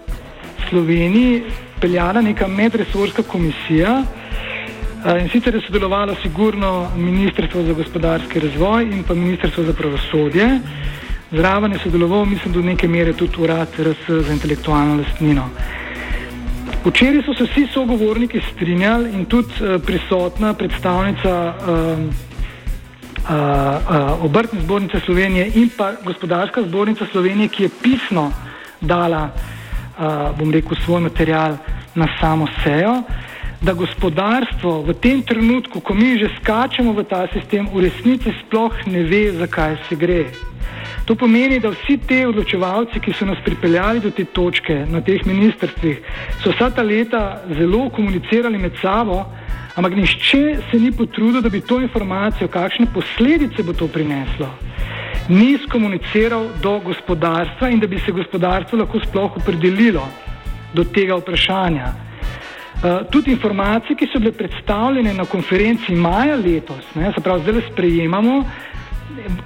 Sloveniji 0.69 1.43
peljala 1.81 2.21
neka 2.21 2.47
medresorska 2.47 3.23
komisija. 3.23 4.03
In 5.01 5.29
sicer 5.29 5.55
je 5.55 5.61
sodelovalo 5.61 6.15
sigurno 6.21 6.91
Ministrstvo 6.95 7.63
za 7.63 7.73
gospodarski 7.73 8.39
razvoj 8.39 8.83
in 8.83 9.03
pa 9.03 9.13
Ministrstvo 9.13 9.63
za 9.63 9.73
pravosodje. 9.73 10.59
Zraven 11.31 11.71
je 11.71 11.79
sodeloval, 11.79 12.25
mislim, 12.25 12.53
do 12.53 12.61
neke 12.61 12.87
mere 12.87 13.13
tudi 13.13 13.41
urad 13.41 13.67
RS 13.79 14.25
za 14.27 14.33
intelektualno 14.33 14.95
lastnino. 14.95 15.49
Včeraj 16.85 17.23
so 17.25 17.33
se 17.33 17.43
vsi 17.43 17.67
sogovorniki 17.73 18.41
strinjali 18.51 19.09
in 19.13 19.25
tudi 19.25 19.53
uh, 19.61 19.81
prisotna 19.85 20.53
predstavnica 20.53 21.33
uh, 21.33 21.65
uh, 21.65 22.05
uh, 23.25 24.25
obrtne 24.25 24.61
zbornice 24.61 24.99
Slovenije 24.99 25.51
in 25.55 25.69
pa 25.77 25.93
gospodarska 26.05 26.61
zbornica 26.61 27.05
Slovenije, 27.11 27.47
ki 27.47 27.63
je 27.63 27.69
pisno 27.81 28.31
dala, 28.81 29.29
uh, 29.29 30.37
bom 30.37 30.51
rekel, 30.51 30.77
svoj 30.85 31.01
material 31.01 31.57
na 31.95 32.07
samo 32.19 32.47
sejo. 32.63 32.91
Uh, 32.91 33.30
da 33.61 33.73
gospodarstvo 33.73 34.81
v 34.81 34.93
tem 34.97 35.21
trenutku, 35.21 35.79
ko 35.85 35.93
mi 35.93 36.17
že 36.17 36.33
skačemo 36.41 36.97
v 36.97 37.05
ta 37.05 37.29
sistem, 37.29 37.69
v 37.69 37.85
resnici 37.85 38.33
sploh 38.45 38.73
ne 38.89 39.05
ve, 39.05 39.29
zakaj 39.37 39.77
se 39.85 39.95
gre. 39.95 40.25
To 41.05 41.15
pomeni, 41.15 41.59
da 41.59 41.69
vsi 41.69 41.97
ti 41.97 42.25
odločevalci, 42.25 42.99
ki 42.99 43.13
so 43.13 43.25
nas 43.25 43.37
pripeljali 43.45 44.01
do 44.01 44.09
te 44.09 44.25
točke 44.25 44.85
na 44.89 45.01
teh 45.01 45.21
ministrstvih, 45.25 46.01
so 46.41 46.53
vsa 46.53 46.71
ta 46.73 46.81
leta 46.81 47.41
zelo 47.53 47.89
komunicirali 47.93 48.57
med 48.57 48.81
sabo, 48.81 49.25
ampak 49.77 49.93
nišče 49.93 50.43
se 50.71 50.79
ni 50.79 50.91
potrudil, 50.91 51.41
da 51.41 51.49
bi 51.49 51.61
to 51.61 51.81
informacijo, 51.81 52.49
kakšne 52.49 52.89
posledice 52.93 53.63
bo 53.63 53.73
to 53.77 53.87
prineslo, 53.87 54.49
ni 55.29 55.57
skomuniciral 55.61 56.49
do 56.61 56.79
gospodarstva 56.85 57.69
in 57.69 57.79
da 57.79 57.87
bi 57.87 57.99
se 57.99 58.11
gospodarstvo 58.11 58.81
lahko 58.81 58.99
sploh 59.05 59.37
opredelilo 59.37 60.07
do 60.73 60.83
tega 60.83 61.17
vprašanja. 61.21 62.10
Eh, 62.83 63.01
tudi 63.11 63.31
informacije, 63.31 63.95
ki 63.95 64.07
so 64.09 64.19
bile 64.19 64.31
predstavljene 64.31 65.13
na 65.13 65.25
konferenci 65.25 65.95
maja 65.95 66.35
letos, 66.35 66.85
ne, 66.95 67.11
se 67.13 67.21
pravi, 67.21 67.41
zdaj 67.41 67.61
sprejemamo. 67.71 68.43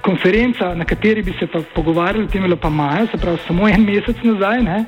Konferenca, 0.00 0.74
na 0.74 0.84
kateri 0.84 1.22
bi 1.22 1.34
se 1.38 1.46
pa 1.46 1.60
pogovarjali, 1.74 2.24
o 2.24 2.30
tem 2.32 2.42
je 2.42 2.48
bila 2.48 2.56
pa 2.56 2.70
maja, 2.70 3.06
se 3.06 3.20
pravi, 3.20 3.38
samo 3.46 3.68
en 3.68 3.84
mesec 3.90 4.22
nazaj. 4.22 4.62
Ne, 4.62 4.78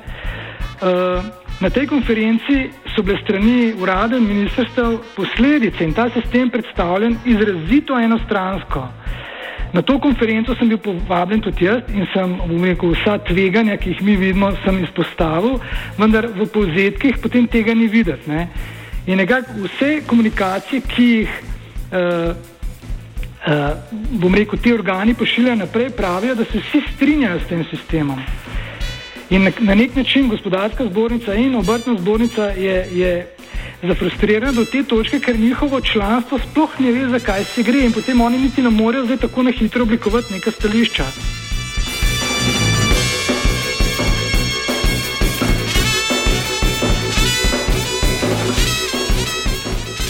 uh, 0.81 1.25
na 1.61 1.71
tej 1.71 1.87
konferenci 1.87 2.71
so 2.95 3.02
bile 3.02 3.19
strani 3.23 3.75
urada 3.83 4.17
in 4.17 4.25
ministrstev 4.25 4.97
posledice 5.17 5.85
in 5.85 5.93
ta 5.93 6.09
sistem 6.14 6.50
predstavljen 6.50 7.19
izrazito 7.25 7.99
enostransko. 8.00 8.88
Na 9.72 9.82
to 9.82 9.98
konferenco 10.00 10.54
sem 10.56 10.68
bil 10.68 10.78
povabljen 10.80 11.42
tudi 11.44 11.66
jaz 11.66 11.82
in 11.92 12.06
sem 12.12 12.37
rekel, 12.62 12.94
vsa 12.96 13.18
tveganja, 13.20 13.76
ki 13.76 13.92
jih 13.92 14.02
mi 14.02 14.16
vidimo, 14.16 14.50
sem 14.64 14.80
izpostavil, 14.84 15.58
vendar 15.98 16.30
v 16.32 16.48
povzetkih 16.48 17.18
potem 17.20 17.49
tega 17.49 17.75
ni 17.76 17.88
videti. 17.88 18.30
Ne? 18.30 18.49
In 19.06 19.21
nekako 19.21 19.66
vse 19.66 19.90
komunikacije, 20.08 20.80
ki 20.88 21.08
jih, 21.10 21.38
uh, 21.93 22.32
uh, 23.45 23.71
bom 24.21 24.34
rekel, 24.34 24.58
ti 24.58 24.73
organi 24.73 25.14
pošiljajo 25.14 25.62
naprej, 25.64 25.90
pravijo, 25.97 26.34
da 26.34 26.49
se 26.49 26.64
vsi 26.64 26.84
strinjajo 26.95 27.40
s 27.40 27.49
tem 27.52 27.64
sistemom. 27.71 28.21
In 29.30 29.45
na, 29.45 29.52
na 29.60 29.75
nek 29.76 29.97
način 29.97 30.28
gospodarska 30.28 30.88
zbornica 30.88 31.34
in 31.34 31.56
obrtna 31.56 31.99
zbornica 32.00 32.54
je. 32.56 32.86
je 32.93 33.19
zafrustrirani 33.82 34.56
do 34.56 34.64
te 34.64 34.82
točke, 34.82 35.21
ker 35.21 35.38
njihovo 35.38 35.80
članstvo 35.80 36.38
sploh 36.38 36.80
ne 36.80 36.93
ve, 36.93 37.08
zakaj 37.08 37.45
se 37.45 37.62
gre 37.62 37.84
in 37.84 37.93
potem 37.93 38.21
oni 38.21 38.38
niti 38.38 38.62
ne 38.62 38.71
morejo 38.71 39.04
zdaj 39.04 39.17
tako 39.17 39.43
na 39.43 39.50
hitro 39.50 39.82
oblikovati 39.82 40.32
neka 40.32 40.50
stališča. 40.50 41.04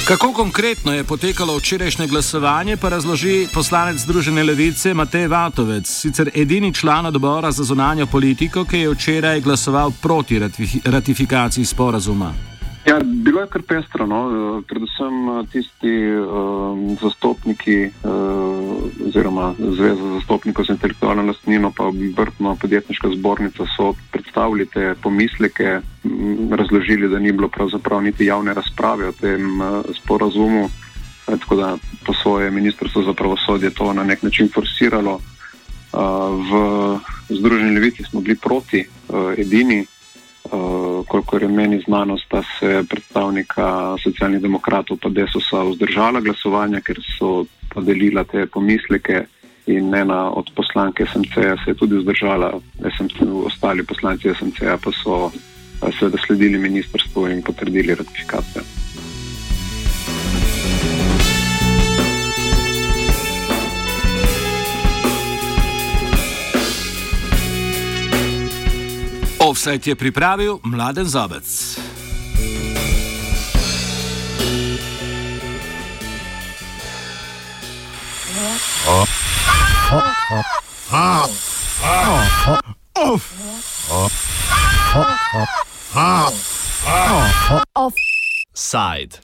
Kako 0.09 0.33
konkretno 0.33 0.95
je 0.95 1.05
potekalo 1.05 1.57
včerajšnje 1.57 2.07
glasovanje, 2.07 2.77
pa 2.77 2.89
razloži 2.89 3.47
poslanec 3.55 4.01
Združene 4.01 4.43
levice 4.43 4.95
Matej 4.95 5.27
Vatovec, 5.29 5.87
sicer 5.87 6.31
edini 6.35 6.75
član 6.75 7.07
odbora 7.07 7.53
za 7.53 7.65
zunanjo 7.65 8.07
politiko, 8.07 8.65
ki 8.65 8.79
je 8.79 8.91
včeraj 8.91 9.41
glasoval 9.41 9.93
proti 10.03 10.41
ratifikaciji 10.85 11.65
sporazuma. 11.65 12.48
Ja, 12.89 13.01
bilo 13.05 13.41
je 13.41 13.47
kar 13.53 13.63
pestro, 13.69 14.07
no? 14.07 14.63
predvsem 14.69 15.17
eh, 15.29 15.47
tisti 15.53 15.95
um, 16.17 16.97
zastopniki 16.97 17.91
uh, 18.01 19.09
oziroma 19.09 19.53
Zveza 19.59 20.15
zastopnikov 20.15 20.65
za 20.65 20.73
intelektualno 20.73 21.23
lastnino 21.23 21.73
pa 21.77 21.91
Brtno 22.17 22.57
podjetniška 22.57 23.11
zbornica 23.17 23.67
so 23.77 23.93
predstavili 24.13 24.67
te 24.67 24.95
pomisleke, 25.03 25.81
razložili, 26.51 27.09
da 27.09 27.19
ni 27.19 27.33
bilo 27.33 27.49
pravzaprav 27.49 28.03
niti 28.03 28.25
javne 28.25 28.55
razprave 28.55 29.09
o 29.09 29.13
tem 29.13 29.61
uh, 29.61 29.85
sporazumu, 30.03 30.71
tako 31.27 31.57
da 31.57 31.77
po 32.07 32.15
svoje 32.23 32.51
ministrstvo 32.51 33.03
za 33.03 33.13
pravosodje 33.13 33.71
to 33.71 33.93
na 33.93 34.05
nek 34.05 34.23
način 34.23 34.49
forsiralo. 34.55 35.21
Uh, 35.93 36.01
v 36.51 37.37
Združeni 37.37 37.75
levici 37.75 38.03
smo 38.05 38.21
bili 38.21 38.37
proti 38.37 38.81
uh, 39.09 39.33
edini. 39.37 39.85
Uh, 40.45 41.05
kolikor 41.09 41.43
je 41.43 41.49
meni 41.49 41.81
znano, 41.87 42.19
sta 42.19 42.43
se 42.59 42.83
predstavnika 42.89 43.97
socialnih 44.05 44.41
demokratov 44.41 44.97
pa 45.03 45.09
desosa 45.09 45.65
vzdržala 45.67 46.21
glasovanja, 46.21 46.81
ker 46.81 47.01
so 47.19 47.45
podelila 47.75 48.25
te 48.25 48.47
pomisleke 48.47 49.27
in 49.67 49.95
ena 49.95 50.31
od 50.31 50.49
poslanke 50.57 51.05
SMC-ja 51.07 51.57
se 51.65 51.71
je 51.71 51.75
tudi 51.75 51.99
vzdržala, 52.01 52.53
SMC, 52.97 53.29
ostali 53.45 53.85
poslanci 53.85 54.33
SMC-ja 54.35 54.79
pa 54.81 54.95
so 55.03 55.29
uh, 55.29 55.93
seveda 55.99 56.19
sledili 56.27 56.59
ministrstvu 56.59 57.29
in 57.29 57.43
potrdili 57.43 57.95
ratifikacijo. 57.95 58.65
Offset 69.59 69.87
je 69.87 69.95
pripravil 69.95 70.61
mladen 70.63 71.09
zobec. 71.09 71.79
Offside. 87.75 89.19